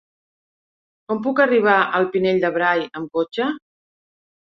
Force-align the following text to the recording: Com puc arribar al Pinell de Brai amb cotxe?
Com 1.11 1.21
puc 1.27 1.43
arribar 1.45 1.77
al 2.01 2.09
Pinell 2.17 2.43
de 2.47 2.53
Brai 2.59 2.85
amb 2.91 3.15
cotxe? 3.19 3.55